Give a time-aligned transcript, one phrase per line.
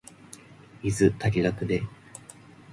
[0.81, 1.83] 水、足りなくね？